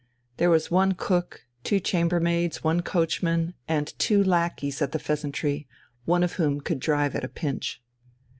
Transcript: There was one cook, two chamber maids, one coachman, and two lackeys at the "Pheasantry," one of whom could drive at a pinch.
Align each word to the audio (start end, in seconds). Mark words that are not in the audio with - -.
There 0.37 0.49
was 0.49 0.71
one 0.71 0.93
cook, 0.93 1.45
two 1.63 1.79
chamber 1.79 2.19
maids, 2.19 2.63
one 2.63 2.81
coachman, 2.81 3.53
and 3.67 3.93
two 3.99 4.23
lackeys 4.23 4.81
at 4.81 4.93
the 4.93 4.97
"Pheasantry," 4.97 5.67
one 6.05 6.23
of 6.23 6.33
whom 6.41 6.59
could 6.59 6.79
drive 6.79 7.13
at 7.15 7.23
a 7.23 7.27
pinch. 7.29 7.83